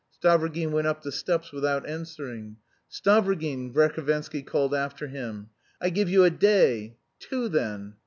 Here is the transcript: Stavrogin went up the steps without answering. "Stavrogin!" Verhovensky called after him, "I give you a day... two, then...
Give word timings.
Stavrogin 0.19 0.71
went 0.71 0.87
up 0.87 1.03
the 1.03 1.11
steps 1.11 1.51
without 1.51 1.87
answering. 1.87 2.57
"Stavrogin!" 2.91 3.71
Verhovensky 3.71 4.43
called 4.43 4.73
after 4.73 5.07
him, 5.09 5.51
"I 5.79 5.91
give 5.91 6.09
you 6.09 6.23
a 6.23 6.31
day... 6.31 6.95
two, 7.19 7.47
then... 7.47 7.93